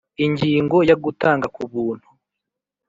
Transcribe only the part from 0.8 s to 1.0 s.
ya